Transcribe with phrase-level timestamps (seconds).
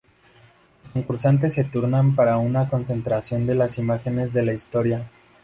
[0.83, 5.07] Los concursantes se turnan para una concentración de las imágenes de la historia.